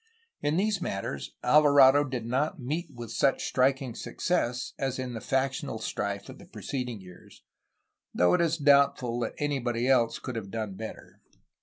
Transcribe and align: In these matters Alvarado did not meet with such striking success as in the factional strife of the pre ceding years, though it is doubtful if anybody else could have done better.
In 0.41 0.57
these 0.57 0.81
matters 0.81 1.35
Alvarado 1.43 2.03
did 2.03 2.25
not 2.25 2.59
meet 2.59 2.89
with 2.91 3.11
such 3.11 3.45
striking 3.45 3.93
success 3.93 4.73
as 4.79 4.97
in 4.97 5.13
the 5.13 5.21
factional 5.21 5.77
strife 5.77 6.27
of 6.27 6.39
the 6.39 6.47
pre 6.47 6.63
ceding 6.63 6.99
years, 6.99 7.43
though 8.11 8.33
it 8.33 8.41
is 8.41 8.57
doubtful 8.57 9.23
if 9.23 9.33
anybody 9.37 9.87
else 9.87 10.17
could 10.17 10.35
have 10.35 10.49
done 10.49 10.73
better. 10.73 11.19